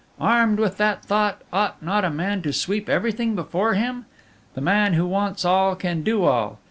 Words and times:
Armed 0.19 0.57
with 0.57 0.77
that 0.77 1.05
thought, 1.05 1.43
ought 1.53 1.79
not 1.83 2.03
a 2.03 2.09
man 2.09 2.41
to 2.41 2.51
sweep 2.51 2.89
everything 2.89 3.35
before 3.35 3.75
him? 3.75 4.07
The 4.55 4.61
man 4.61 4.93
who 4.95 5.05
wants 5.05 5.45
all 5.45 5.75
can 5.75 6.01
do 6.01 6.23
all. 6.23 6.57